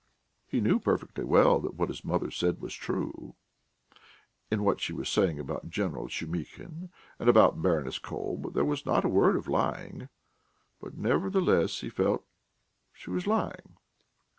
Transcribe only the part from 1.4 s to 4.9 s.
that what his mother said was true; in what